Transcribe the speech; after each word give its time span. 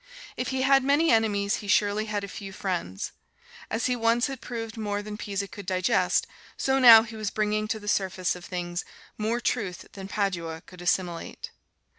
If 0.35 0.47
he 0.47 0.63
had 0.63 0.83
many 0.83 1.11
enemies 1.11 1.57
he 1.57 1.67
surely 1.67 2.05
had 2.05 2.23
a 2.23 2.27
few 2.27 2.51
friends. 2.53 3.11
As 3.69 3.85
he 3.85 3.95
once 3.95 4.25
had 4.25 4.41
proved 4.41 4.75
more 4.75 5.03
than 5.03 5.15
Pisa 5.15 5.47
could 5.47 5.67
digest, 5.67 6.25
so 6.57 6.79
now 6.79 7.03
he 7.03 7.15
was 7.15 7.29
bringing 7.29 7.67
to 7.67 7.79
the 7.79 7.87
surface 7.87 8.35
of 8.35 8.43
things 8.45 8.83
more 9.15 9.39
truth 9.39 9.85
than 9.91 10.07
Padua 10.07 10.63
could 10.65 10.81
assimilate. 10.81 11.51